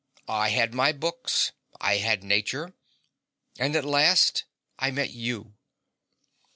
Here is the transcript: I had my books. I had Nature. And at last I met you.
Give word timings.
I 0.27 0.49
had 0.49 0.73
my 0.73 0.93
books. 0.93 1.51
I 1.79 1.97
had 1.97 2.23
Nature. 2.23 2.73
And 3.59 3.75
at 3.75 3.85
last 3.85 4.45
I 4.79 4.89
met 4.89 5.11
you. 5.11 5.53